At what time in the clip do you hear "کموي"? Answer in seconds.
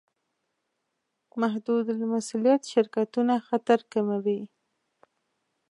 3.91-4.41